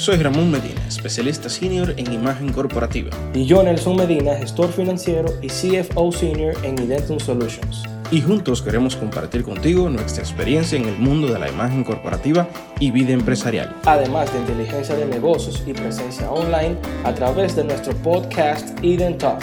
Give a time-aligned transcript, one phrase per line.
[0.00, 3.10] Soy Ramón Medina, especialista senior en imagen corporativa.
[3.34, 7.82] Y yo, Nelson Medina, gestor financiero y CFO senior en Identum Solutions.
[8.10, 12.90] Y juntos queremos compartir contigo nuestra experiencia en el mundo de la imagen corporativa y
[12.92, 13.76] vida empresarial.
[13.84, 19.42] Además de inteligencia de negocios y presencia online a través de nuestro podcast Eden Talk.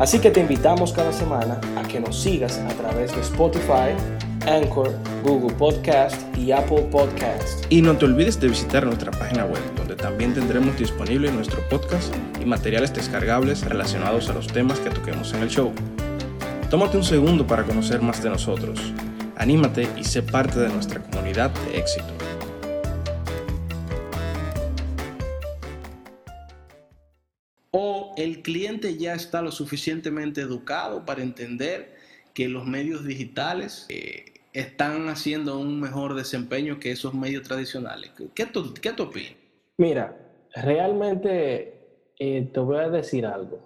[0.00, 3.94] Así que te invitamos cada semana a que nos sigas a través de Spotify,
[4.46, 7.64] Anchor, Google Podcast y Apple Podcast.
[7.68, 12.14] Y no te olvides de visitar nuestra página web, donde también tendremos disponible nuestro podcast
[12.40, 15.72] y materiales descargables relacionados a los temas que toquemos en el show.
[16.70, 18.80] Tómate un segundo para conocer más de nosotros.
[19.36, 22.06] Anímate y sé parte de nuestra comunidad de éxito.
[27.72, 31.96] O el cliente ya está lo suficientemente educado para entender
[32.32, 38.12] que los medios digitales eh, están haciendo un mejor desempeño que esos medios tradicionales.
[38.34, 39.36] ¿Qué tú, qué opinas?
[39.76, 40.16] Mira,
[40.54, 43.60] realmente eh, te voy a decir algo.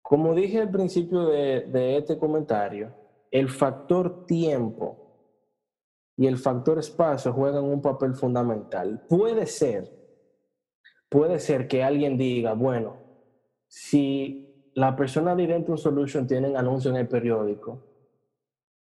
[0.00, 2.94] Como dije al principio de, de este comentario,
[3.30, 5.06] el factor tiempo
[6.16, 9.04] y el factor espacio juegan un papel fundamental.
[9.10, 9.90] Puede ser,
[11.10, 12.96] puede ser que alguien diga, bueno,
[13.68, 17.85] si la persona de Identity Solution tienen anuncio en el periódico,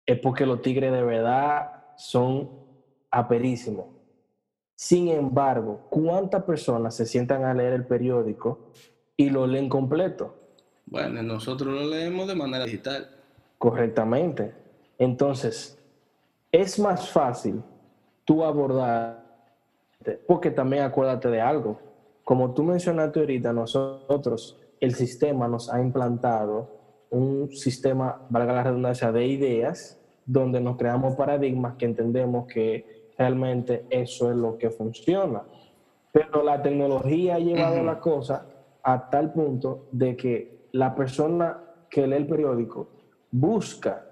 [0.05, 2.49] es porque los tigres de verdad son
[3.09, 3.85] aperísimos.
[4.75, 8.71] Sin embargo, ¿cuántas personas se sientan a leer el periódico
[9.15, 10.35] y lo leen completo?
[10.87, 13.09] Bueno, nosotros lo leemos de manera digital.
[13.57, 14.55] Correctamente.
[14.97, 15.77] Entonces,
[16.51, 17.61] es más fácil
[18.25, 19.23] tú abordar,
[20.27, 21.79] porque también acuérdate de algo.
[22.23, 26.80] Como tú mencionaste ahorita, nosotros, el sistema nos ha implantado
[27.11, 33.85] un sistema, valga la redundancia, de ideas, donde nos creamos paradigmas que entendemos que realmente
[33.89, 35.43] eso es lo que funciona.
[36.11, 38.45] Pero la tecnología ha llevado la cosa
[38.83, 41.59] a tal punto de que la persona
[41.89, 42.87] que lee el periódico
[43.29, 44.05] busca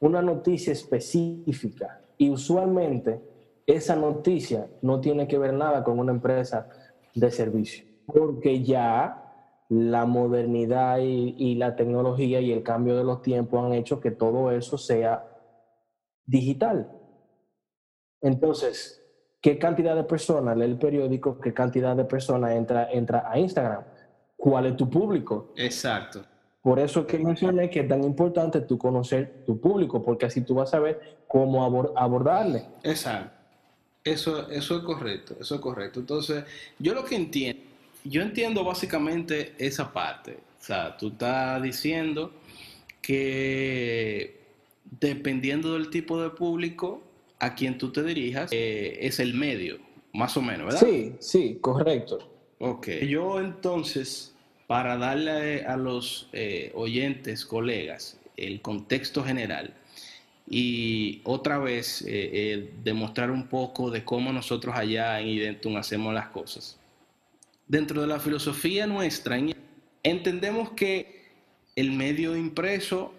[0.00, 3.20] una noticia específica y usualmente
[3.66, 6.68] esa noticia no tiene que ver nada con una empresa
[7.14, 9.27] de servicio, porque ya
[9.68, 14.10] la modernidad y, y, la tecnología y el cambio de los tiempos han hecho que
[14.10, 15.26] todo eso sea
[16.24, 16.90] digital.
[18.20, 19.02] Entonces,
[19.40, 21.40] ¿qué cantidad de personas lee el periódico?
[21.40, 23.84] ¿Qué cantidad de personas entra, entra a Instagram?
[24.36, 25.52] ¿Cuál es tu público?
[25.56, 26.24] Exacto.
[26.62, 30.54] Por eso que mencioné que es tan importante tú conocer tu público, porque así tú
[30.54, 31.64] vas a saber cómo
[31.96, 32.66] abordarle.
[32.82, 33.32] Exacto.
[34.04, 36.00] Eso, eso es correcto, eso es correcto.
[36.00, 36.44] Entonces,
[36.78, 37.62] yo lo que entiendo,
[38.08, 40.38] yo entiendo básicamente esa parte.
[40.60, 42.32] O sea, tú estás diciendo
[43.00, 44.38] que
[45.00, 47.02] dependiendo del tipo de público
[47.38, 49.78] a quien tú te dirijas, eh, es el medio,
[50.12, 50.80] más o menos, ¿verdad?
[50.80, 52.18] Sí, sí, correcto.
[52.58, 52.88] Ok.
[53.08, 54.34] Yo entonces,
[54.66, 59.74] para darle a los eh, oyentes, colegas, el contexto general
[60.50, 66.14] y otra vez eh, eh, demostrar un poco de cómo nosotros allá en Identum hacemos
[66.14, 66.78] las cosas.
[67.68, 69.38] Dentro de la filosofía nuestra,
[70.02, 71.18] entendemos que
[71.76, 73.14] el medio impreso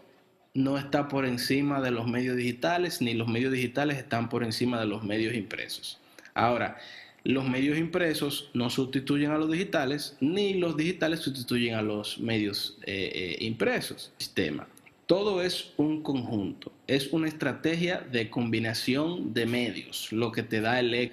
[0.56, 4.80] no está por encima de los medios digitales, ni los medios digitales están por encima
[4.80, 6.00] de los medios impresos.
[6.34, 6.78] Ahora,
[7.24, 12.78] los medios impresos no sustituyen a los digitales, ni los digitales sustituyen a los medios
[12.86, 14.12] eh, eh, impresos.
[14.18, 14.68] Sistema.
[15.06, 20.80] Todo es un conjunto, es una estrategia de combinación de medios, lo que te da
[20.80, 21.12] el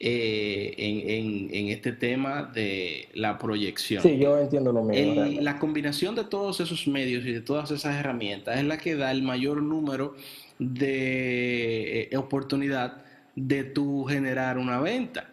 [0.00, 4.02] eh, en, en, este tema de la proyección.
[4.02, 5.24] Sí, yo entiendo lo mismo.
[5.24, 8.94] El, la combinación de todos esos medios y de todas esas herramientas es la que
[8.94, 10.14] da el mayor número
[10.58, 13.02] de oportunidad
[13.34, 15.32] de tu generar una venta.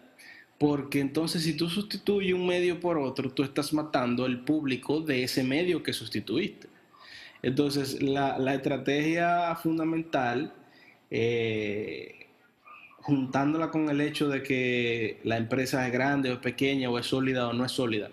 [0.58, 5.22] Porque entonces si tú sustituyes un medio por otro, tú estás matando el público de
[5.22, 6.68] ese medio que sustituiste.
[7.42, 10.52] Entonces la, la estrategia fundamental,
[11.10, 12.15] eh,
[13.06, 17.06] juntándola con el hecho de que la empresa es grande o es pequeña o es
[17.06, 18.10] sólida o no es sólida,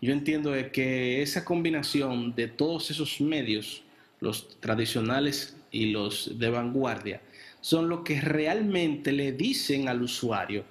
[0.00, 3.84] yo entiendo que esa combinación de todos esos medios,
[4.18, 7.20] los tradicionales y los de vanguardia,
[7.60, 10.64] son lo que realmente le dicen al usuario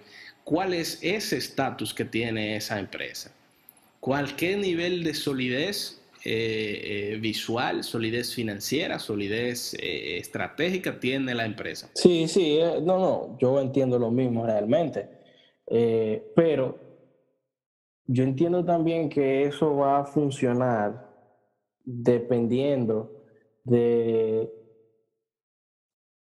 [0.44, 3.34] cuál es ese estatus que tiene esa empresa,
[4.02, 11.90] cualquier nivel de solidez eh, eh, visual, solidez financiera, solidez eh, estratégica tiene la empresa.
[11.94, 15.10] Sí, sí, no, no, yo entiendo lo mismo realmente,
[16.36, 16.78] pero
[18.06, 21.10] yo entiendo también que eso va a funcionar
[21.84, 23.24] dependiendo
[23.64, 24.52] de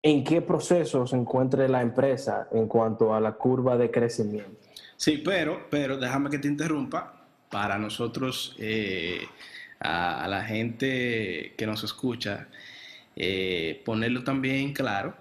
[0.02, 4.68] en qué proceso se encuentre la empresa en cuanto a la curva de crecimiento.
[4.96, 7.14] Sí, pero, pero déjame que te interrumpa.
[7.50, 9.20] Para nosotros, eh,
[9.80, 12.48] a, la gente que nos escucha,
[13.16, 15.14] eh, ponerlo también claro.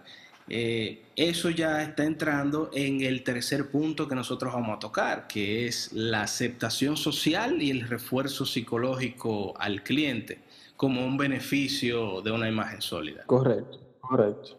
[0.50, 5.68] Eh, eso ya está entrando en el tercer punto que nosotros vamos a tocar, que
[5.68, 10.40] es la aceptación social y el refuerzo psicológico al cliente
[10.78, 13.24] como un beneficio de una imagen sólida.
[13.26, 14.58] Correcto, correcto.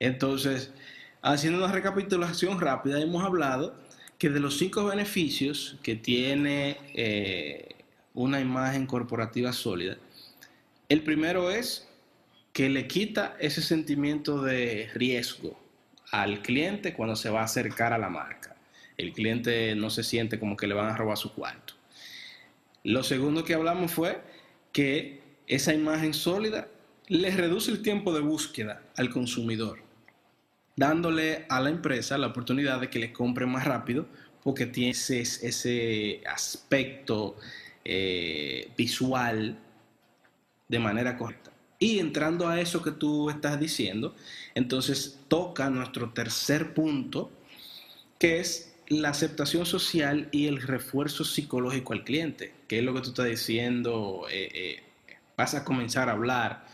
[0.00, 0.72] Entonces,
[1.22, 3.74] haciendo una recapitulación rápida, hemos hablado
[4.16, 7.68] que de los cinco beneficios que tiene eh,
[8.18, 9.96] una imagen corporativa sólida,
[10.88, 11.88] el primero es
[12.52, 15.56] que le quita ese sentimiento de riesgo
[16.10, 18.56] al cliente cuando se va a acercar a la marca.
[18.96, 21.74] El cliente no se siente como que le van a robar su cuarto.
[22.82, 24.20] Lo segundo que hablamos fue
[24.72, 26.66] que esa imagen sólida
[27.06, 29.78] le reduce el tiempo de búsqueda al consumidor,
[30.74, 34.08] dándole a la empresa la oportunidad de que le compre más rápido
[34.42, 37.36] porque tiene ese, aspecto
[37.90, 39.58] eh, visual
[40.68, 41.50] de manera correcta.
[41.78, 44.14] Y entrando a eso que tú estás diciendo,
[44.54, 47.30] entonces toca nuestro tercer punto,
[48.18, 53.00] que es la aceptación social y el refuerzo psicológico al cliente, que es lo que
[53.00, 54.82] tú estás diciendo eh, eh,
[55.34, 56.66] vas a comenzar a hablar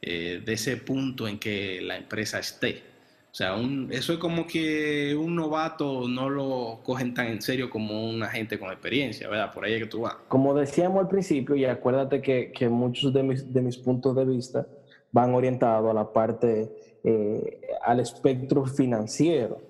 [0.00, 2.95] de ese punto en que la empresa esté.
[3.36, 3.54] O sea,
[3.90, 8.58] eso es como que un novato no lo cogen tan en serio como un agente
[8.58, 9.52] con experiencia, ¿verdad?
[9.52, 10.16] Por ahí es que tú vas.
[10.26, 14.24] Como decíamos al principio, y acuérdate que, que muchos de mis, de mis, puntos de
[14.24, 14.66] vista
[15.12, 16.72] van orientados a la parte,
[17.04, 19.60] eh, al espectro financiero.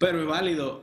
[0.00, 0.82] Pero es válido.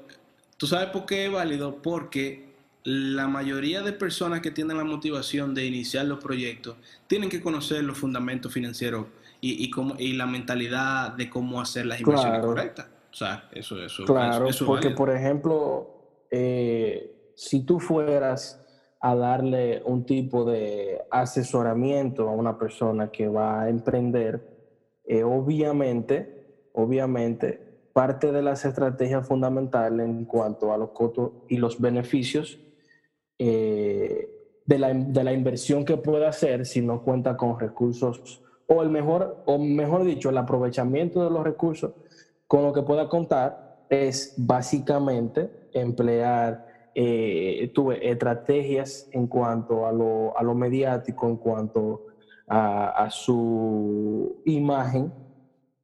[0.55, 1.81] ¿Tú sabes por qué es válido?
[1.81, 2.53] Porque
[2.85, 7.83] la mayoría de personas que tienen la motivación de iniciar los proyectos tienen que conocer
[7.83, 9.07] los fundamentos financieros
[9.43, 12.87] y, y, cómo, y la mentalidad de cómo hacer las inversiones correctas.
[13.11, 18.65] O sea, eso, eso, claro, porque por ejemplo, eh, si tú fueras
[19.01, 24.47] a darle un tipo de asesoramiento a una persona que va a emprender,
[25.03, 31.81] eh, obviamente, obviamente, parte de las estrategias fundamentales en cuanto a los costos y los
[31.81, 32.59] beneficios
[33.37, 34.29] eh,
[34.65, 38.89] de, la, de, la, inversión que puede hacer si no cuenta con recursos, o el
[38.89, 41.93] mejor, o mejor dicho, el aprovechamiento de los recursos
[42.47, 46.65] con lo que pueda contar es básicamente emplear
[46.95, 52.05] eh, tuve estrategias en cuanto a lo, a lo mediático, en cuanto
[52.47, 55.11] a, su imagen,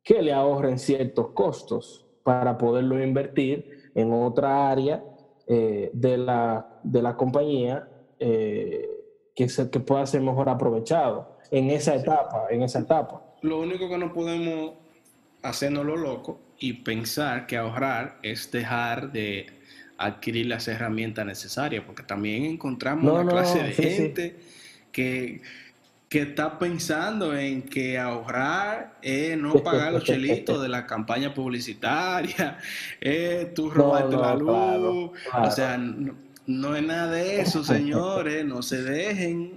[0.03, 5.03] que le ahorren ciertos costos para poderlo invertir en otra área
[5.47, 7.87] eh, de, la, de la compañía
[8.19, 8.87] eh,
[9.33, 13.21] que, se, que pueda ser mejor aprovechado en esa etapa, en esa etapa.
[13.41, 14.73] Lo único que no podemos
[15.41, 19.47] hacernos lo loco y pensar que ahorrar es dejar de
[19.97, 24.39] adquirir las herramientas necesarias, porque también encontramos una clase de gente
[24.91, 25.41] que
[26.09, 32.57] que está pensando en que ahorrar es no pagar los chelitos de la campaña publicitaria,
[32.99, 35.11] es tú robarte la luz.
[35.31, 38.43] O sea, no, es nada de eso, señores.
[38.43, 39.53] No se dejen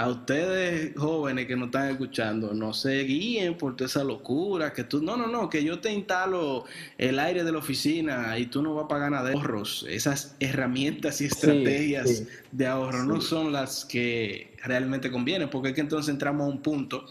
[0.00, 4.82] a ustedes jóvenes que nos están escuchando, no se guíen por toda esa locura, que
[4.82, 6.64] tú, no, no, no, que yo te instalo
[6.96, 9.84] el aire de la oficina y tú no vas a pagar nada de ahorros.
[9.90, 15.82] Esas herramientas y estrategias de ahorro no son las que realmente convienen, porque es que
[15.82, 17.04] entonces entramos a un punto.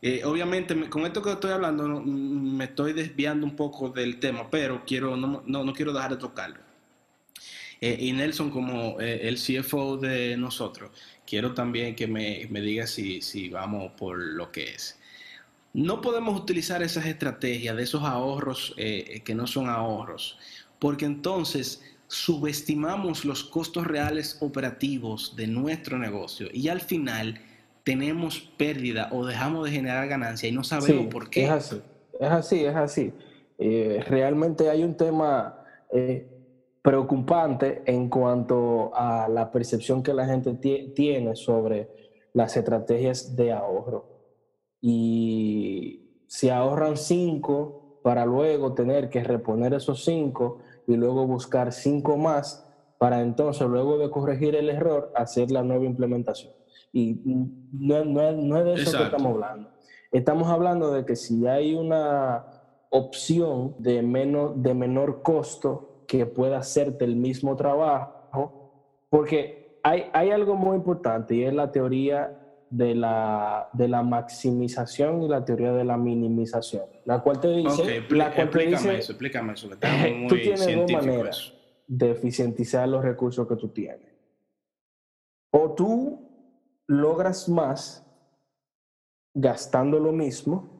[0.00, 4.84] Eh, obviamente, con esto que estoy hablando, me estoy desviando un poco del tema, pero
[4.86, 6.65] quiero, no, no, quiero dejar de tocarlo.
[7.80, 10.90] Eh, y Nelson, como eh, el CFO de nosotros,
[11.26, 14.98] quiero también que me, me diga si, si vamos por lo que es.
[15.76, 20.38] No podemos utilizar esas estrategias de esos ahorros eh, que no son ahorros,
[20.78, 27.40] porque entonces subestimamos los costos reales operativos de nuestro negocio y al final
[27.84, 31.44] tenemos pérdida o dejamos de generar ganancia y no sabemos por qué.
[31.44, 31.82] Es así,
[32.20, 33.12] es así, es así.
[33.58, 35.58] Eh, realmente hay un tema
[35.92, 36.26] eh,
[36.86, 40.54] preocupante en cuanto a la percepción que la gente
[40.94, 41.90] tiene sobre
[42.32, 44.04] las estrategias de ahorro.
[44.80, 52.16] Y si ahorran cinco para luego tener que reponer esos cinco y luego buscar cinco
[52.16, 52.64] más
[52.98, 56.52] para entonces, luego de corregir el error, hacer la nueva implementación.
[56.92, 57.20] Y
[57.72, 59.70] no, no, es de eso que estamos hablando.
[60.12, 62.46] Estamos hablando de que si hay una
[62.90, 68.72] opción de, menos, de menor costo que pueda hacerte el mismo trabajo,
[69.08, 72.38] porque hay, hay algo muy importante y es la teoría
[72.70, 78.02] de la, de la maximización y la teoría de la minimización, la cual te dice...
[78.10, 79.68] la cual explícame eso, explícame eso,
[80.16, 81.54] muy tú tienes dos maneras.
[81.86, 84.14] de eficientizar los recursos que tú tienes.
[85.52, 86.18] O tú
[86.88, 88.04] logras más
[89.32, 90.76] gastando lo mismo,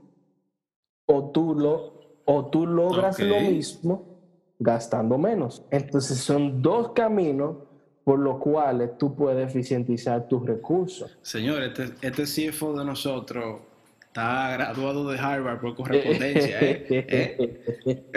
[1.07, 4.16] o tú, lo, o tú logras lo mismo
[4.59, 5.63] gastando menos.
[5.71, 7.57] Entonces son dos caminos
[8.05, 11.19] por los cuales tú puedes eficientizar tus recursos.
[11.23, 13.61] Señor, este, este CFO de nosotros
[14.07, 16.61] está graduado de Harvard por correspondencia.
[16.61, 16.87] ¿eh?
[16.89, 18.11] ¿Eh?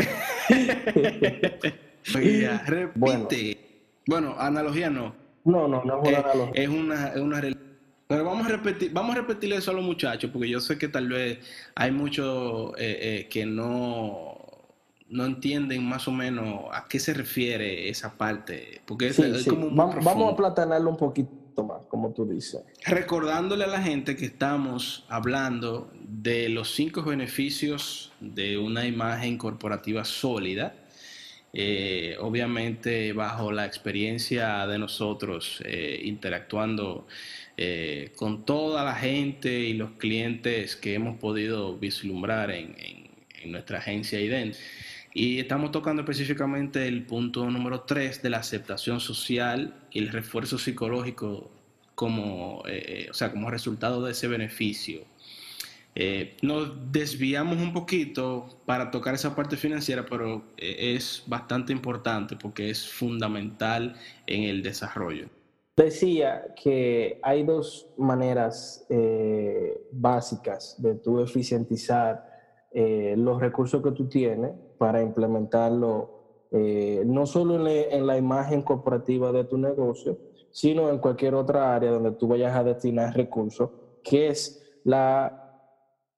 [2.68, 3.58] repite.
[4.06, 4.36] Bueno.
[4.38, 5.16] analogía no.
[5.44, 6.64] No, no, no es una analogía.
[6.64, 7.42] Es una, es una
[8.08, 10.88] pero vamos a repetir, vamos a repetirle eso a los muchachos, porque yo sé que
[10.88, 11.40] tal vez
[11.76, 14.39] hay muchos eh, que no
[15.10, 18.82] no entienden más o menos a qué se refiere esa parte.
[18.86, 22.62] Porque es, como vamos, a platanarlo un poquito más, como tú dices.
[22.86, 30.06] Recordándole a la gente que estamos hablando de los cinco beneficios de una imagen corporativa
[30.06, 30.76] sólida.
[31.52, 37.08] Eh, obviamente bajo la experiencia de nosotros eh, interactuando
[37.58, 43.80] eh, con toda la gente y los clientes que hemos podido vislumbrar en, en nuestra
[43.80, 44.54] agencia IDEN.
[45.14, 50.58] Y estamos tocando específicamente el punto número 3 de la aceptación social y el refuerzo
[50.58, 51.50] psicológico
[51.96, 55.02] como, eh, o sea, como resultado de ese beneficio.
[55.96, 62.36] Eh, nos desviamos un poquito para tocar esa parte financiera, pero eh, es bastante importante
[62.36, 63.96] porque es fundamental
[64.28, 65.28] en el desarrollo.
[65.76, 68.86] Decía que hay dos maneras
[69.92, 72.26] básicas de tú eficientizar
[72.74, 79.44] los recursos que tú tienes para implementarlo eh, no solo en, la imagen corporativa de
[79.44, 80.18] tu negocio,
[80.50, 83.70] sino en cualquier otra área donde tú vayas a destinar recursos,
[84.04, 85.62] que es la,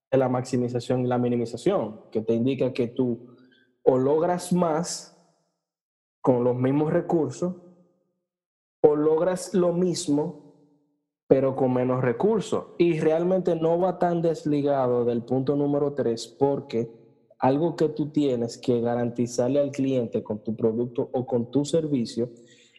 [0.09, 3.35] la maximización y la minimización, que te indica que tú
[3.83, 5.17] o logras más
[6.21, 7.55] con los mismos recursos
[8.81, 10.41] o logras lo mismo
[11.31, 12.65] pero con menos recursos.
[12.77, 16.91] Y realmente no va tan desligado del punto número tres porque
[17.41, 22.29] algo que tú tienes que garantizarle al cliente con tu producto o con tu servicio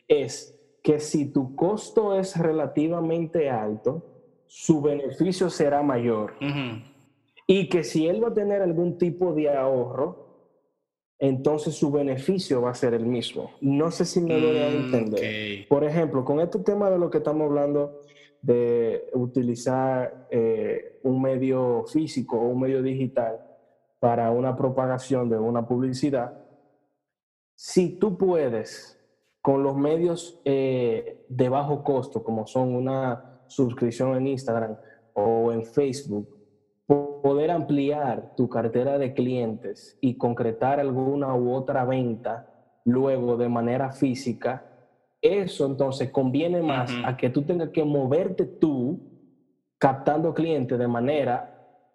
[0.07, 4.07] es que si tu costo es relativamente alto,
[4.47, 6.35] su beneficio será mayor.
[7.49, 10.23] Y que si él va a tener algún tipo de ahorro,
[11.19, 13.51] entonces su beneficio va a ser el mismo.
[13.61, 15.69] No sé si me voy a mm, entender.
[15.69, 18.01] Por ejemplo, con este tema de lo que estamos hablando
[18.41, 23.52] de utilizar eh, un medio físico o un medio digital,
[24.03, 26.37] para una propagación de una publicidad,
[27.55, 29.01] si tú puedes,
[29.41, 34.77] con los medios eh, de bajo costo, como son una suscripción en Instagram
[35.15, 36.37] o en Facebook,
[36.85, 42.53] poder ampliar tu cartera de clientes y concretar alguna u otra venta
[42.85, 44.67] luego de manera física,
[45.21, 48.99] eso entonces conviene más a que tú tengas que moverte tú
[49.79, 51.52] captando clientes de manera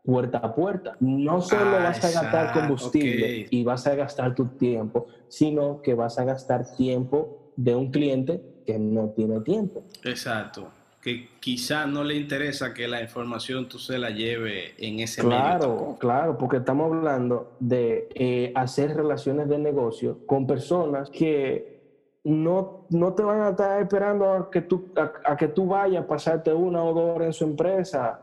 [0.07, 0.95] puerta a puerta.
[1.01, 5.93] No solo ah, vas a gastar combustible y vas a gastar tu tiempo, sino que
[5.93, 9.83] vas a gastar tiempo de un cliente que no tiene tiempo.
[10.05, 10.69] Exacto.
[11.01, 15.75] Que quizá no le interesa que la información tú se la lleve en ese claro,
[15.75, 15.97] medio.
[15.99, 21.81] Claro, porque estamos hablando de eh, hacer relaciones de negocio con personas que
[22.23, 26.07] no, no te van a estar esperando a que tú, a que tú vayas a
[26.07, 28.21] pasarte una o dos horas en su empresa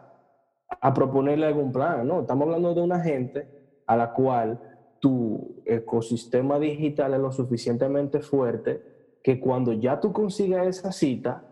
[0.68, 3.48] a proponerle algún plan, no, estamos hablando de una gente
[3.86, 4.60] a la cual
[5.00, 8.82] tu ecosistema digital es lo suficientemente fuerte
[9.22, 11.44] que cuando ya tú consigas esa cita,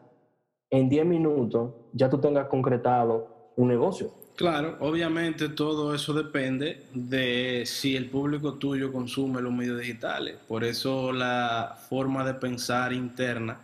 [0.70, 4.10] en 10 minutos ya tú tengas concretado un negocio.
[4.36, 10.36] Claro, obviamente todo eso depende de si el público tuyo consume los medios digitales.
[10.48, 13.60] Por eso la forma de pensar interna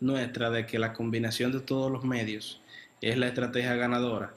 [0.00, 2.62] nuestra de que la combinación de todos los medios
[3.02, 4.32] es la estrategia ganadora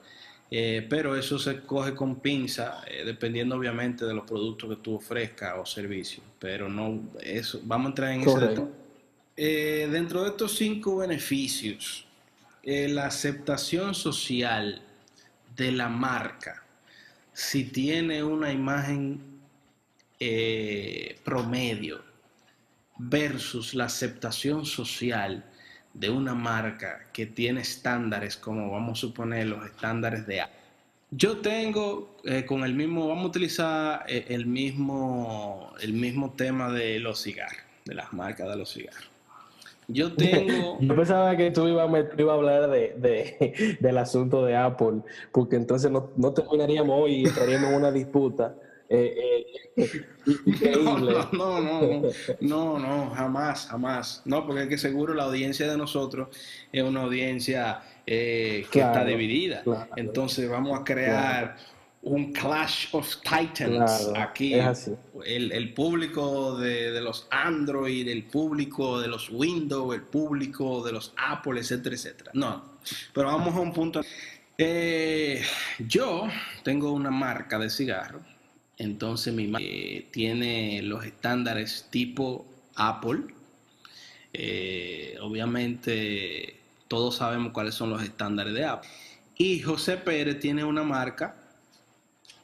[0.51, 4.95] eh, pero eso se coge con pinza, eh, dependiendo obviamente de los productos que tú
[4.95, 6.25] ofrezcas o servicios.
[6.39, 8.71] Pero no, eso, vamos a entrar en eso.
[9.37, 12.05] Eh, dentro de estos cinco beneficios,
[12.63, 14.81] la aceptación social
[15.55, 16.63] de la marca,
[17.31, 19.21] si tiene una imagen
[21.23, 22.03] promedio
[22.97, 25.48] versus la aceptación social
[25.93, 30.49] de una marca que tiene estándares como vamos a suponer los estándares de A.
[31.11, 36.71] Yo tengo eh, con el mismo, vamos a utilizar eh, el, mismo, el mismo tema
[36.71, 39.09] de los cigarros, de las marcas de los cigarros.
[39.87, 40.77] Yo tengo...
[40.79, 46.11] Yo pensaba que tú ibas a, hablar de, del asunto de Apple, porque entonces no,
[46.15, 48.53] no terminaríamos hoy y estaríamos en una disputa
[48.89, 49.45] Eh,
[49.77, 49.91] eh,
[50.45, 51.13] increíble.
[51.31, 52.01] No, no, no,
[52.41, 54.21] no, no, jamás, jamás.
[54.25, 56.29] No, porque es que seguro la audiencia de nosotros
[56.71, 59.63] es una audiencia eh, que está dividida.
[59.95, 61.55] Entonces vamos a crear
[62.01, 64.55] un Clash of Titans aquí.
[65.25, 70.93] El, el, público de, de, los Android, el público de los Windows, el público de
[70.93, 72.31] los Apple, etcétera, etcétera.
[72.33, 72.79] No,
[73.13, 74.01] pero vamos a un punto.
[74.57, 75.41] Eh,
[75.87, 76.27] yo
[76.63, 78.21] tengo una marca de cigarro,
[78.79, 82.45] entonces mi marca eh, tiene los estándares tipo
[82.75, 83.23] Apple.
[84.33, 86.55] Eh, obviamente
[86.87, 88.89] todos sabemos cuáles son los estándares de Apple.
[89.37, 91.35] Y José Pérez tiene una marca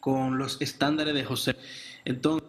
[0.01, 1.55] con los estándares de José.
[2.03, 2.47] Entonces,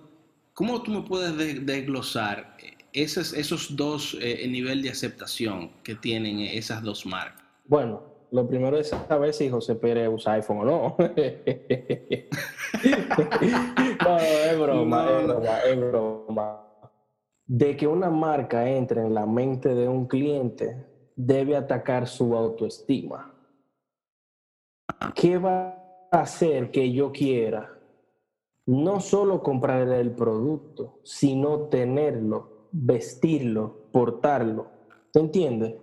[0.52, 2.56] ¿cómo tú me puedes desglosar
[2.92, 7.44] esos, esos dos eh, niveles de aceptación que tienen esas dos marcas?
[7.66, 10.97] Bueno, lo primero es saber si José Pérez usa iPhone o no.
[10.99, 11.06] no,
[14.18, 16.62] es broma, es broma, es broma.
[17.47, 23.33] De que una marca entre en la mente de un cliente debe atacar su autoestima.
[25.14, 27.73] ¿Qué va hacer que yo quiera
[28.66, 34.66] no solo comprar el producto, sino tenerlo, vestirlo, portarlo.
[35.12, 35.76] ¿Te entiendes?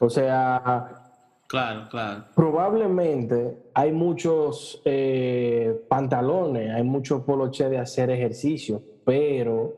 [0.00, 1.07] O sea,
[1.48, 2.24] claro, claro.
[2.36, 9.74] Probablemente hay muchos eh, pantalones, hay muchos poloches de hacer ejercicio, pero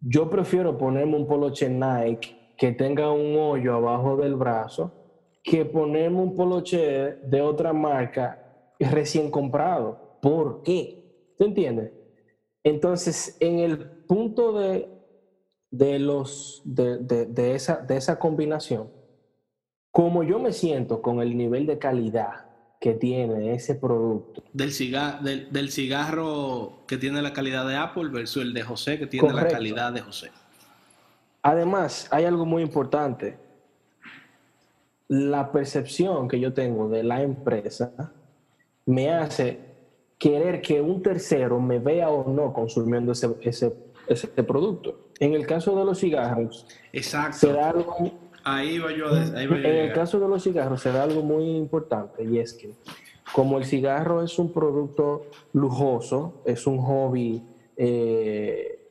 [0.00, 4.92] yo prefiero ponerme un poloche Nike que tenga un hoyo abajo del brazo
[5.42, 10.18] que ponerme un poloche de otra marca recién comprado.
[10.20, 11.34] ¿Por qué?
[11.38, 11.92] ¿Te entiendes?
[12.62, 14.88] Entonces, en el punto de,
[15.70, 18.90] de los, de, esa, de esa combinación,
[19.92, 22.46] como yo me siento con el nivel de calidad
[22.80, 24.42] que tiene ese producto.
[24.52, 29.06] Del, cigarro, del, cigarro que tiene la calidad de Apple versus el de José que
[29.06, 30.30] tiene la calidad de José.
[31.42, 33.36] Además, hay algo muy importante.
[35.08, 38.12] La percepción que yo tengo de la empresa
[38.86, 39.58] me hace
[40.18, 43.74] querer que un tercero me vea o no consumiendo ese, ese,
[44.06, 45.10] ese producto.
[45.18, 47.60] En el caso de los cigarros, Exacto.
[47.60, 51.44] algo, ahí va yo a, En el caso de los cigarros se da algo muy
[51.56, 52.74] importante y es que
[53.32, 57.42] como el cigarro es un producto lujoso, es un hobby
[57.76, 58.88] eh,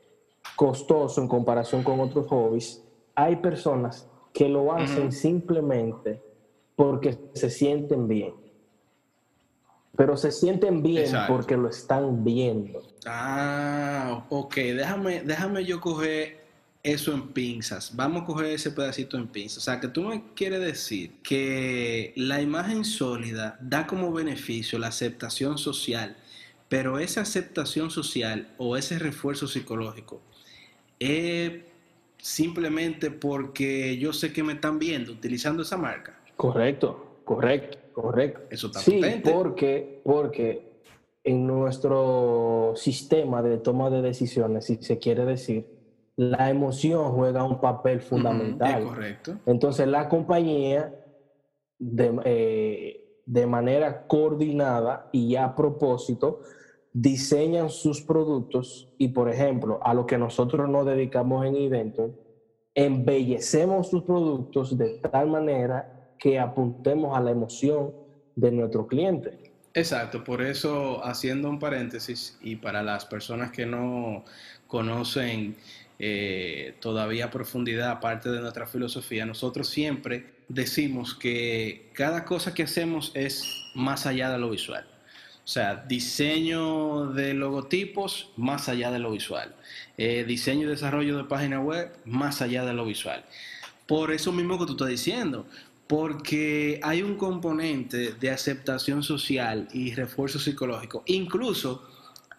[0.55, 2.83] costoso en comparación con otros hobbies,
[3.15, 6.21] hay personas que lo hacen simplemente
[6.75, 8.33] porque se sienten bien.
[9.97, 12.81] Pero se sienten bien porque lo están viendo.
[13.05, 16.38] Ah, ok, déjame, déjame yo coger
[16.83, 17.95] eso en pinzas.
[17.95, 19.57] Vamos a coger ese pedacito en pinzas.
[19.57, 24.87] O sea, que tú me quieres decir que la imagen sólida da como beneficio la
[24.87, 26.15] aceptación social,
[26.67, 30.21] pero esa aceptación social o ese refuerzo psicológico
[30.99, 31.51] es
[32.17, 36.19] simplemente porque yo sé que me están viendo utilizando esa marca.
[36.35, 37.79] Correcto, correcto.
[38.01, 38.41] Correcto.
[38.49, 40.69] Eso está sí, porque, porque
[41.23, 45.65] en nuestro sistema de toma de decisiones, si se quiere decir,
[46.19, 48.83] la emoción juega un papel fundamental.
[48.83, 49.37] correcto.
[49.45, 50.93] Entonces la compañía,
[51.77, 56.41] de, eh, de manera coordinada y a propósito,
[56.91, 62.11] diseñan sus productos y, por ejemplo, a lo que nosotros nos dedicamos en eventos,
[62.75, 67.93] embellecemos sus productos de tal manera que apuntemos a la emoción
[68.35, 69.53] de nuestro cliente.
[69.73, 74.25] Exacto, por eso haciendo un paréntesis y para las personas que no
[74.67, 75.55] conocen
[75.99, 83.11] eh, todavía profundidad parte de nuestra filosofía, nosotros siempre decimos que cada cosa que hacemos
[83.15, 83.43] es
[83.75, 84.87] más allá de lo visual.
[85.43, 89.55] O sea, diseño de logotipos más allá de lo visual.
[89.97, 93.25] Eh, diseño y desarrollo de página web más allá de lo visual.
[93.85, 95.47] Por eso mismo que tú estás diciendo,
[95.87, 101.88] porque hay un componente de aceptación social y refuerzo psicológico, incluso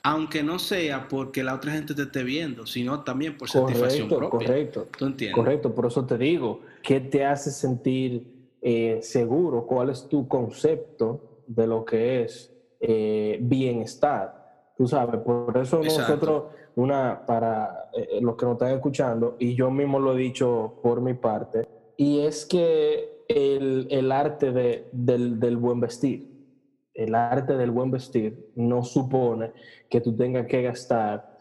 [0.02, 4.30] aunque no sea porque la otra gente te esté viendo, sino también por satisfacción propia.
[4.30, 5.34] Correcto, ¿Tú entiendes?
[5.34, 8.26] Correcto, por eso te digo, ¿qué te hace sentir
[8.62, 9.66] eh, seguro?
[9.66, 14.72] ¿Cuál es tu concepto de lo que es eh, bienestar?
[14.76, 16.44] Tú sabes, por eso nosotros,
[16.76, 21.02] una, para eh, los que nos están escuchando, y yo mismo lo he dicho por
[21.02, 26.29] mi parte, y es que el, arte de, del, buen vestir.
[26.94, 29.52] El arte del buen vestir no supone
[29.88, 31.38] que tú tengas que gastar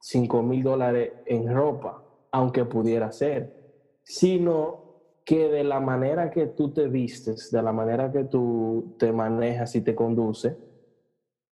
[0.00, 3.54] 5 mil dólares en ropa, aunque pudiera ser,
[4.02, 4.82] sino
[5.24, 9.74] que de la manera que tú te vistes, de la manera que tú te manejas
[9.76, 10.56] y te conduces,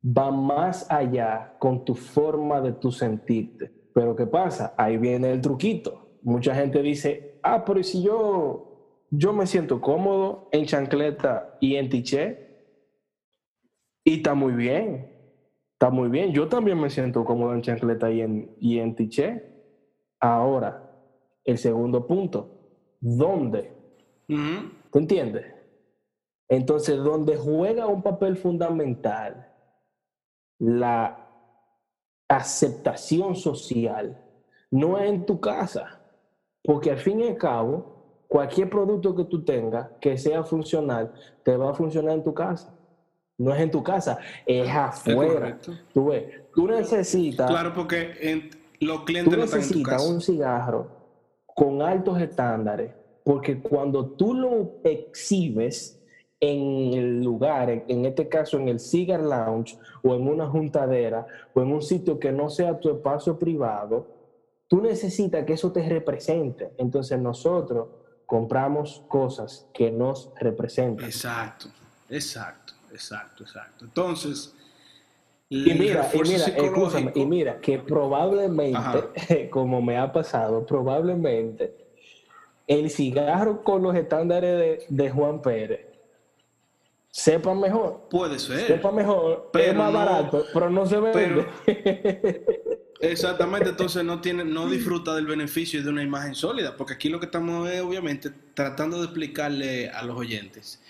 [0.04, 3.72] va más allá con tu forma de tu sentirte.
[3.94, 4.74] Pero ¿qué pasa?
[4.78, 6.18] Ahí viene el truquito.
[6.24, 11.90] Mucha gente dice, ah, pero si yo, yo me siento cómodo en chancleta y en
[11.90, 12.49] tiché,
[14.10, 15.08] y está muy bien,
[15.74, 16.32] está muy bien.
[16.32, 19.43] Yo también me siento cómodo en chancleta y en, y en tiché.
[20.19, 20.91] Ahora,
[21.43, 22.50] el segundo punto,
[23.00, 23.72] ¿dónde?
[24.91, 25.45] ¿Te entiendes?
[26.48, 29.48] Entonces, donde juega un papel fundamental
[30.58, 31.28] la
[32.28, 34.19] aceptación social,
[34.72, 36.02] no es en tu casa,
[36.63, 41.56] porque al fin y al cabo, cualquier producto que tú tengas que sea funcional, te
[41.56, 42.76] va a funcionar en tu casa.
[43.39, 45.58] No es en tu casa, es afuera.
[45.93, 47.49] tú ves, tú necesitas.
[47.49, 50.88] Claro, porque los clientes tú necesitas un cigarro
[51.45, 52.91] con altos estándares,
[53.23, 55.99] porque cuando tú lo exhibes,
[56.39, 61.62] en el lugar, en este caso en el Cigar Lounge o en una juntadera o
[61.62, 64.08] en un sitio que no sea tu espacio privado,
[64.67, 66.71] tú necesitas que eso te represente.
[66.78, 67.89] Entonces nosotros
[68.25, 71.06] compramos cosas que nos representan.
[71.06, 71.67] Exacto,
[72.10, 73.86] exacto, exacto, exacto.
[73.86, 74.54] Entonces...
[75.52, 81.73] Y mira, y mira, y mira, que probablemente, como me ha pasado, probablemente
[82.67, 85.89] el cigarro con los estándares de, de Juan Pérez
[87.10, 88.08] sepa mejor.
[88.10, 88.67] Puede ser.
[88.67, 91.47] Sepa mejor, pero es más barato, pero no se vende.
[93.02, 97.19] exactamente, entonces no tiene, no disfruta del beneficio de una imagen sólida, porque aquí lo
[97.19, 100.82] que estamos es obviamente tratando de explicarle a los oyentes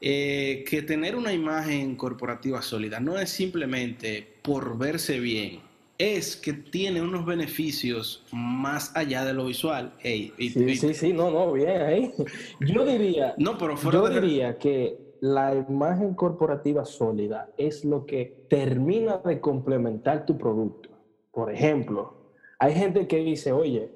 [0.00, 5.60] eh, que tener una imagen corporativa sólida no es simplemente por verse bien,
[5.98, 9.92] es que tiene unos beneficios más allá de lo visual.
[10.02, 12.12] sí, sí, sí, no, no, bien ahí.
[12.60, 19.18] Yo diría, no, pero yo diría que la imagen corporativa sólida es lo que termina
[19.18, 20.90] de complementar tu producto.
[21.32, 22.14] Por ejemplo,
[22.58, 23.90] hay gente que dice, oye,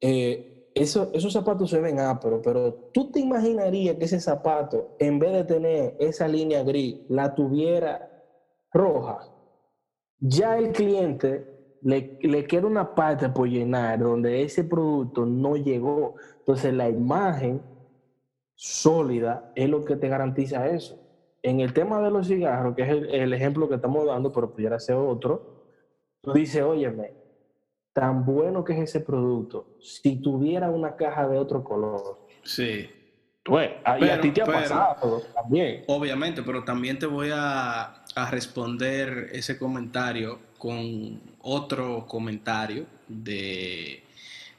[0.00, 5.32] eh, esos zapatos se ven ásperos, pero tú te imaginarías que ese zapato, en vez
[5.32, 8.10] de tener esa línea gris, la tuviera
[8.72, 9.26] roja.
[10.18, 16.14] Ya el cliente le, le queda una parte por llenar donde ese producto no llegó.
[16.40, 17.62] Entonces la imagen
[18.54, 20.98] sólida es lo que te garantiza eso.
[21.42, 24.80] En el tema de los cigarros, que es el, ejemplo que estamos dando, pero pudiera
[24.80, 25.64] ser otro,
[26.20, 27.14] tú dices, óyeme,
[27.96, 32.18] tan bueno que es ese producto, si tuviera una caja de otro color.
[32.42, 32.90] Sí.
[33.42, 35.82] Pues, y a ti te ha pasado también.
[35.86, 44.02] Obviamente, pero también te voy a, responder ese comentario con otro comentario de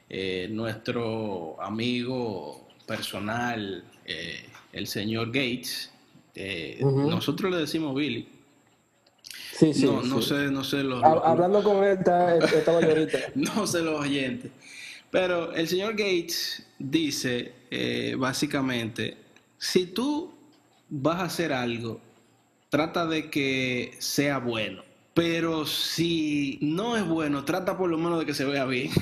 [0.08, 5.92] eh, nuestro amigo personal, eh, el señor Gates,
[6.34, 8.28] eh, nosotros le decimos Billy.
[9.58, 13.18] Sí, sí, no, sé, no sé los, Hablando con él, estaba ahorita.
[13.34, 14.52] no sé los oyentes.
[15.10, 19.16] Pero el señor Gates dice, eh, básicamente,
[19.56, 20.32] si tú
[20.88, 22.00] vas a hacer algo,
[22.68, 24.82] trata de que sea bueno.
[25.14, 28.92] Pero si no es bueno, trata por lo menos de que se vea bien.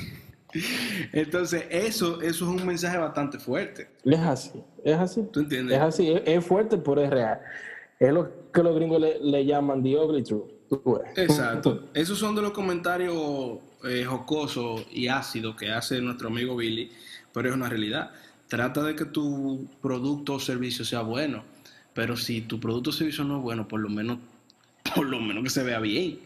[1.13, 3.89] Entonces, eso, eso es un mensaje bastante fuerte.
[4.03, 5.23] Es así, es así.
[5.31, 5.77] ¿Tú entiendes?
[5.77, 7.39] Es así, es, fuerte, pero es real.
[7.99, 10.51] Es lo que los gringos le, llaman the ugly truth.
[11.15, 11.89] Exacto.
[11.93, 16.91] Esos son de los comentarios eh, jocosos y ácidos que hace nuestro amigo Billy,
[17.31, 18.11] pero es una realidad.
[18.47, 21.43] Trata de que tu producto o servicio sea bueno,
[21.93, 24.19] pero si tu producto o servicio no es bueno, por lo menos,
[24.95, 26.19] por lo menos que se vea bien.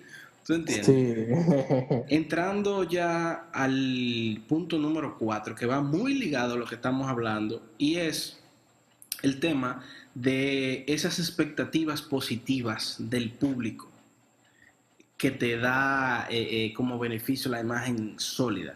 [0.45, 0.87] ¿Tú entiendes?
[0.87, 1.95] Sí.
[2.15, 7.61] Entrando ya al punto número cuatro, que va muy ligado a lo que estamos hablando,
[7.77, 8.40] y es
[9.21, 13.89] el tema de esas expectativas positivas del público
[15.17, 18.75] que te da eh, eh, como beneficio la imagen sólida.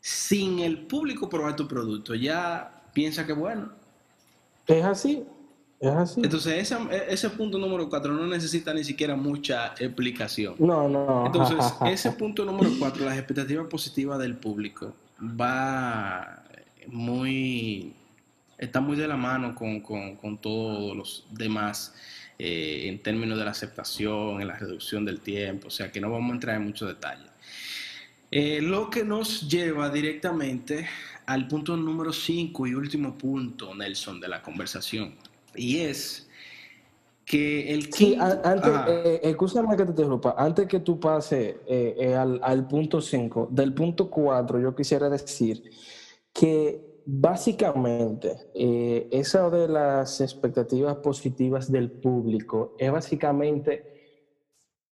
[0.00, 3.72] Sin el público probar tu producto, ya piensa que bueno.
[4.66, 5.24] Es así,
[6.16, 10.54] entonces, e, ese, punto número cuatro no necesita ni siquiera mucha explicación.
[10.58, 11.26] No, no.
[11.26, 16.42] Entonces, ese punto número cuatro, las expectativas positivas del público, va
[16.86, 17.92] muy.
[18.64, 21.94] Está muy de la mano con, todos los demás
[22.38, 26.10] eh, en términos de la aceptación, en la reducción del tiempo, o sea que no
[26.10, 27.30] vamos a entrar en muchos detalles.
[28.30, 30.88] Eh, lo que nos lleva directamente
[31.26, 35.14] al punto número cinco y último punto, Nelson, de la conversación
[35.56, 36.28] y es
[37.24, 42.14] que el Sí, antes, eh, escúchame que te interrumpa, antes que tú pases eh, eh,
[42.14, 45.62] al, punto 5, del punto 4 yo quisiera decir
[46.32, 48.36] que básicamente
[49.10, 53.94] esa de las expectativas positivas del público es básicamente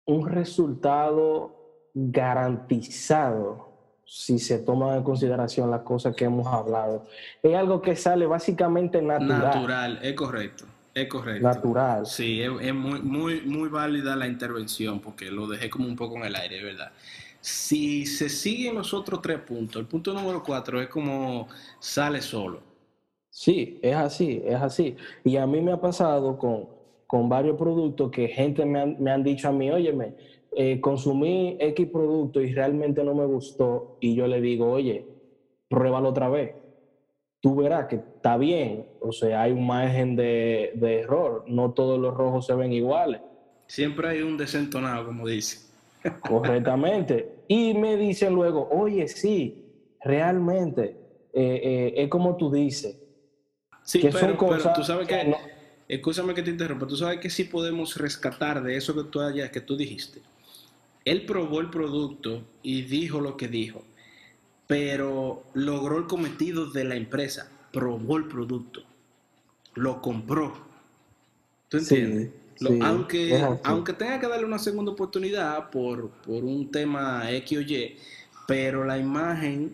[0.05, 3.67] un resultado garantizado
[4.05, 7.05] si se toman en consideración las cosas que hemos hablado.
[7.43, 9.41] Es algo que sale básicamente natural.
[9.41, 10.65] Natural, es correcto.
[10.93, 11.43] Es correcto.
[11.43, 12.05] Natural.
[12.05, 16.23] Sí, es, muy, muy, muy válida la intervención porque lo dejé como un poco en
[16.23, 16.91] el aire, ¿verdad?
[17.41, 21.47] Si se siguen los otros tres puntos, el punto número cuatro es como
[21.79, 22.61] sale solo.
[23.29, 24.95] Sí, es así, es así.
[25.23, 26.67] Y a mí me ha pasado con,
[27.05, 30.15] con varios productos que gente me han, me han dicho a mí, óyeme,
[30.55, 35.05] eh, consumí X producto y realmente no me gustó y yo le digo, oye,
[35.69, 36.55] pruébalo otra vez.
[37.39, 41.99] Tú verás que está bien, o sea, hay un margen de, de error, no todos
[41.99, 43.21] los rojos se ven iguales.
[43.67, 45.66] Siempre hay un desentonado, como dice.
[46.21, 47.43] Correctamente.
[47.47, 49.65] Y me dicen luego, oye, sí,
[50.01, 50.97] realmente,
[51.33, 52.97] eh, eh, es como tú dices.
[53.83, 55.33] Sí, que pero, son tú sabes que,
[55.87, 59.19] escúchame que te interrumpa, tú sabes que sí podemos rescatar de eso que tú,
[59.51, 60.21] que tú dijiste
[61.07, 63.81] él probó el producto y dijo lo que dijo,
[64.67, 68.83] pero logró el cometido de la empresa, probó el producto,
[69.75, 70.67] lo compró.
[71.69, 72.31] ¿Tú entiendes?
[72.81, 77.97] Aunque, aunque tenga que darle una segunda oportunidad por, por un tema X o Y,
[78.47, 79.73] pero la imagen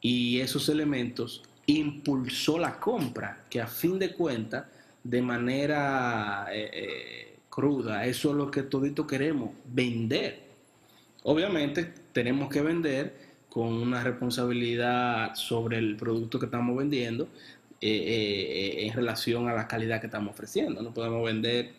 [0.00, 4.66] y esos elementos impulsó la compra, que a fin de cuentas,
[5.02, 10.40] de manera eh, eh, cruda, eso es lo que todito queremos, vender.
[11.22, 17.28] Obviamente tenemos que vender con una responsabilidad sobre el producto que estamos vendiendo
[17.80, 20.82] eh, eh, en relación a la calidad que estamos ofreciendo.
[20.82, 21.72] No podemos vender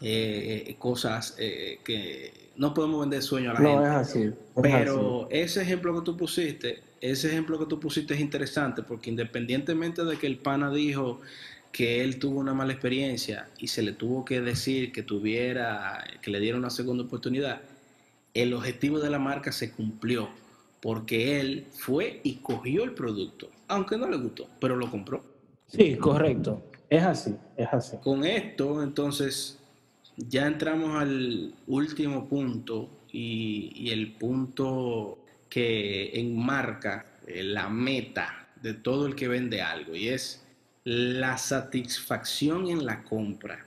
[0.00, 3.74] eh, cosas que no podemos vender sueño a la gente.
[3.74, 4.30] No, es así.
[4.60, 10.04] Pero ese ejemplo que tú pusiste, ese ejemplo que tú pusiste es interesante porque independientemente
[10.04, 11.20] de que el pana dijo
[11.72, 16.30] que él tuvo una mala experiencia y se le tuvo que decir que tuviera, que
[16.30, 17.60] le diera una segunda oportunidad,
[18.34, 20.28] el objetivo de la marca se cumplió
[20.80, 25.22] porque él fue y cogió el producto, aunque no le gustó, pero lo compró.
[25.66, 26.62] Sí, correcto.
[26.88, 27.96] Es así, es así.
[27.98, 29.57] Con esto, entonces,
[30.26, 39.06] ya entramos al último punto y, el punto que enmarca eh, la meta de todo
[39.06, 40.44] el que vende algo y es
[40.84, 43.64] la satisfacción en la compra.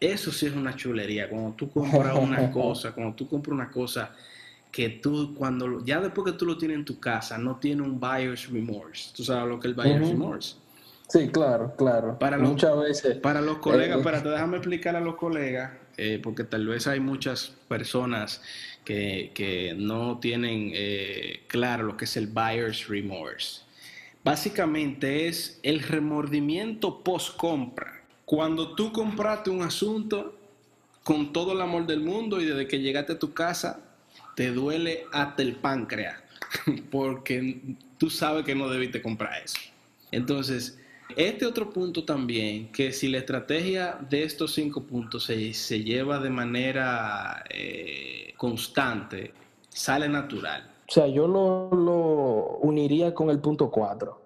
[0.00, 1.28] Eso sí es una chulería.
[1.28, 4.14] Cuando tú compras una cosa, cuando tú compras una cosa
[4.70, 7.98] que tú, cuando ya después que tú lo tienes en tu casa, no tiene un
[7.98, 9.10] buyer's remorse.
[9.14, 10.56] ¿Tú sabes lo que es el buyer's remorse?
[11.08, 12.18] Sí, claro, claro.
[12.18, 13.16] Para Muchas veces.
[13.18, 17.00] Para los colegas, eh, espérate, déjame explicar a los colegas, eh, porque tal vez hay
[17.00, 18.42] muchas personas
[18.84, 23.62] que, que no tienen eh, claro lo que es el buyer's remorse.
[24.24, 30.36] Básicamente es el remordimiento post compra cuando tú compraste un asunto
[31.04, 33.80] con todo el amor del mundo y desde que llegaste a tu casa
[34.34, 36.20] te duele hasta el páncreas,
[36.90, 39.58] porque tú sabes que no debiste comprar eso.
[40.10, 40.78] Entonces,
[41.14, 46.30] este otro punto también, que si la estrategia de estos cinco puntos se, lleva de
[46.30, 49.32] manera eh, constante,
[49.68, 50.72] sale natural.
[50.88, 54.22] O sea, yo lo, uniría con el punto cuatro.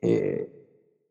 [0.00, 0.50] Eh,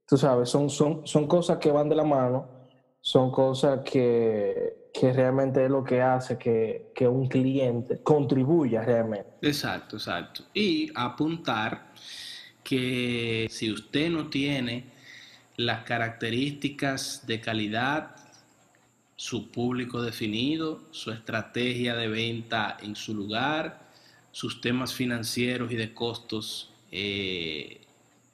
[0.07, 2.67] tú sabes, son, son, son cosas que van de la mano,
[3.01, 9.31] son cosas que, que realmente es lo que hace que, que, un cliente contribuya realmente.
[9.41, 10.43] Exacto, exacto.
[10.53, 11.91] Y apuntar
[12.73, 14.85] que si usted no tiene
[15.57, 18.15] las características de calidad,
[19.15, 23.87] su público definido, su estrategia de venta en su lugar,
[24.31, 27.81] sus temas financieros y de costos eh,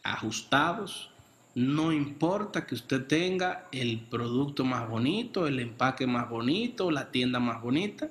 [0.03, 1.09] ajustados,
[1.53, 7.41] no importa que usted tenga el producto más bonito, el empaque más bonito, la tienda
[7.41, 8.09] más bonita,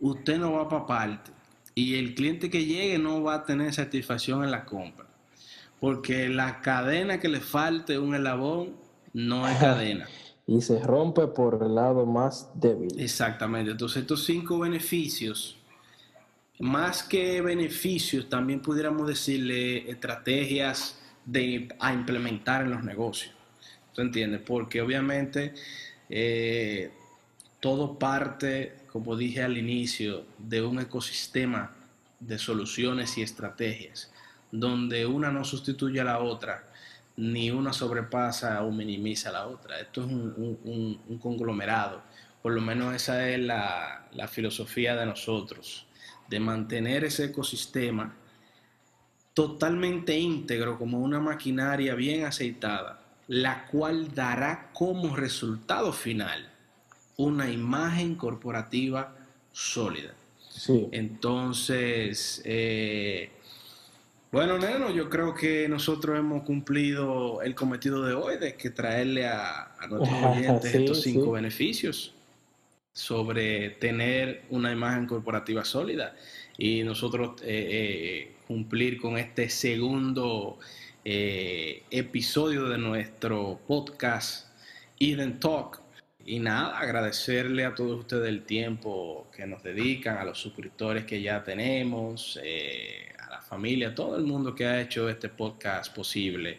[0.00, 1.30] usted no va para parte.
[1.76, 5.06] Y el cliente que llegue no va a tener satisfacción en la compra.
[5.80, 8.74] Porque la cadena que le falte un elabón
[9.12, 10.06] no es cadena.
[10.46, 13.00] Y se rompe por el lado más débil.
[13.00, 13.72] Exactamente.
[13.72, 15.56] Entonces estos cinco beneficios,
[16.60, 23.34] más que beneficios, también pudiéramos decirle estrategias de, a implementar en los negocios.
[23.92, 24.40] ¿Tú entiendes?
[24.46, 25.54] Porque obviamente
[26.08, 26.90] eh,
[27.60, 31.74] todo parte, como dije al inicio, de un ecosistema
[32.20, 34.12] de soluciones y estrategias,
[34.60, 36.64] donde una no sustituye a la otra,
[37.16, 39.80] ni una sobrepasa o minimiza a la otra.
[39.80, 42.02] Esto es un, conglomerado.
[42.42, 45.86] Por lo menos esa es la, la filosofía de nosotros,
[46.28, 48.14] de mantener ese ecosistema
[49.34, 56.50] totalmente íntegro como una maquinaria bien aceitada, la cual dará como resultado final
[57.16, 59.14] una imagen corporativa
[59.52, 60.14] sólida.
[60.48, 60.88] Sí.
[60.92, 63.30] Entonces, eh,
[64.36, 69.26] bueno, Neno, yo creo que nosotros hemos cumplido el cometido de hoy, de que traerle
[69.26, 72.12] a, nuestros oyentes estos cinco beneficios
[72.92, 76.14] sobre tener una imagen corporativa sólida
[76.58, 80.58] y nosotros eh, eh, cumplir con este segundo
[81.02, 84.48] eh, episodio de nuestro podcast
[85.00, 85.80] Eden Talk.
[86.26, 91.22] Y nada, agradecerle a todos ustedes el tiempo que nos dedican, a los suscriptores que
[91.22, 92.38] ya tenemos,
[93.15, 93.15] la
[93.46, 96.58] familia, todo el mundo que ha hecho este podcast posible.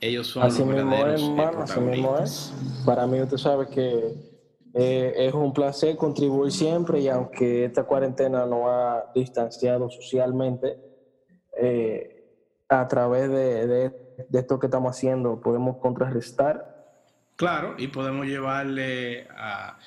[0.00, 1.30] Ellos son los verdaderos
[2.84, 4.14] Para mí, usted sabe que
[4.74, 10.76] eh, es un placer contribuir siempre y aunque esta cuarentena nos ha distanciado socialmente,
[11.60, 12.10] eh,
[12.68, 13.92] a través de, de,
[14.32, 16.74] esto que estamos haciendo podemos contrarrestar.
[17.36, 19.78] Claro, y podemos llevarle a,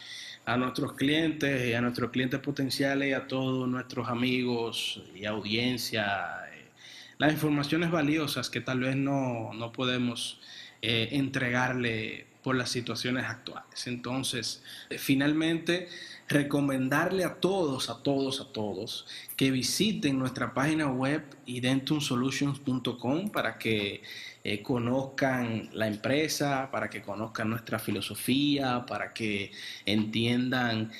[0.48, 6.46] a nuestros clientes y a nuestros clientes potenciales y a todos nuestros amigos y audiencia.
[6.52, 6.70] Eh,
[7.18, 10.40] las informaciones valiosas que tal vez no, no podemos
[10.82, 13.88] entregarle por las situaciones actuales.
[13.88, 14.64] Entonces,
[14.98, 15.90] finalmente,
[16.30, 19.06] recomendarle a todos, a todos, a todos,
[19.36, 24.02] que visiten nuestra página web identumsolutions.com para que
[24.46, 29.52] eh, conozcan la empresa, para que conozcan nuestra filosofía, para que
[29.86, 30.94] entiendan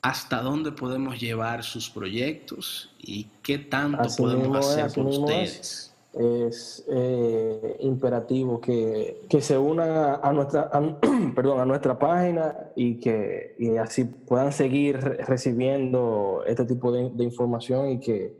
[0.00, 7.76] hasta dónde podemos llevar sus proyectos y qué tanto podemos hacer por ustedes es eh,
[7.80, 10.70] imperativo que, se unan a, nuestra,
[11.34, 18.00] perdón, a nuestra página y que así puedan seguir recibiendo este tipo de, información y
[18.00, 18.36] que,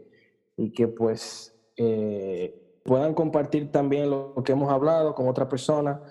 [0.56, 6.02] y que pues eh, puedan compartir también lo que hemos hablado con otra persona,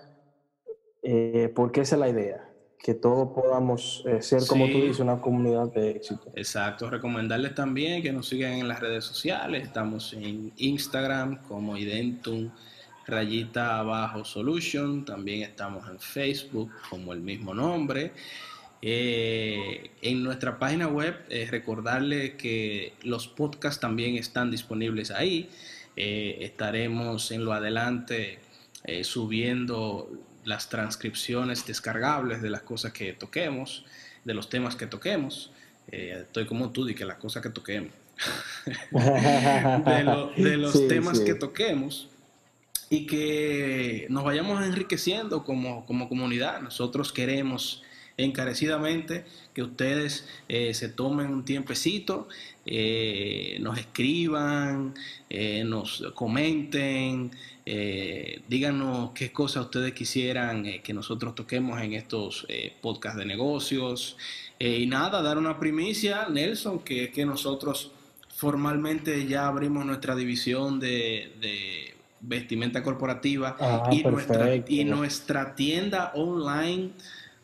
[1.04, 2.51] eh, porque esa es la idea
[2.82, 6.32] que todos podamos eh, ser, como tú dices, una comunidad de éxito.
[6.36, 12.50] Exacto, recomendarles también que nos sigan en las redes sociales, estamos en Instagram como Identum
[13.06, 18.14] rayita abajo solution, también estamos en Facebook como el mismo nombre.
[18.82, 25.50] Eh, en nuestra página web, eh, recordarle que los podcasts también están disponibles ahí.
[25.96, 28.40] estaremos en lo adelante
[29.04, 30.10] subiendo
[30.44, 33.86] las transcripciones descargables de las cosas que toquemos,
[34.24, 35.52] de los temas que toquemos.
[35.92, 37.92] Eh, estoy como tú, di que las cosas que toquemos.
[38.92, 42.10] de, los temas que toquemos
[42.90, 46.62] y que nos vayamos enriqueciendo como, como comunidad.
[46.62, 47.84] Nosotros queremos
[48.18, 52.28] encarecidamente que ustedes eh, se tomen un tiempecito,
[52.66, 54.94] eh, nos escriban,
[55.66, 57.32] nos comenten,
[57.66, 63.26] eh, díganos qué cosas ustedes quisieran eh, que nosotros toquemos en estos eh, podcasts de
[63.26, 64.18] negocios.
[64.60, 67.92] y nada, dar una primicia, Nelson, que es que nosotros
[68.36, 71.94] formalmente ya abrimos nuestra división de,
[72.24, 76.92] vestimenta corporativa ah, y, nuestra, y nuestra tienda online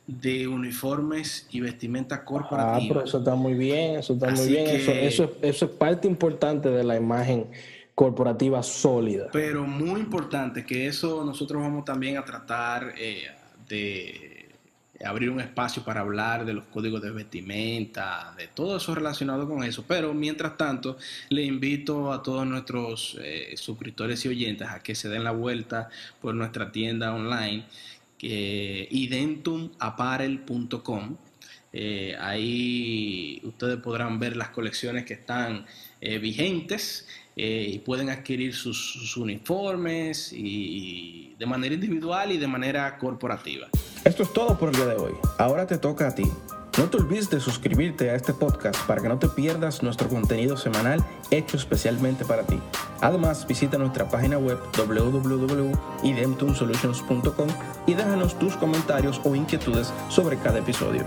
[0.07, 2.77] de uniformes y vestimenta corporativa.
[2.77, 4.67] Ah, pero eso está muy bien, eso está muy bien.
[4.67, 7.47] Eso, eso, eso es parte importante de la imagen
[7.93, 9.27] corporativa sólida.
[9.33, 13.27] Pero muy importante que eso nosotros vamos también a tratar eh,
[13.67, 14.37] de
[15.03, 19.63] abrir un espacio para hablar de los códigos de vestimenta, de todo eso relacionado con
[19.63, 19.83] eso.
[19.87, 20.97] Pero mientras tanto,
[21.29, 25.89] le invito a todos nuestros eh, suscriptores y oyentes a que se den la vuelta
[26.21, 27.65] por nuestra tienda online,
[28.17, 31.17] que identumapparel.com.
[31.73, 35.65] Eh, ahí ustedes podrán ver las colecciones que están
[35.99, 37.08] vigentes
[37.39, 43.67] eh, y pueden adquirir sus, uniformes y de manera individual y de manera corporativa.
[44.03, 45.13] Esto es todo por el día de hoy.
[45.38, 46.23] Ahora te toca a ti.
[46.77, 50.57] No te olvides de suscribirte a este podcast para que no te pierdas nuestro contenido
[50.57, 52.59] semanal hecho especialmente para ti.
[53.01, 57.47] Además, visita nuestra página web www.idemtumsolutions.com
[57.87, 61.03] y déjanos tus comentarios o inquietudes sobre cada episodio.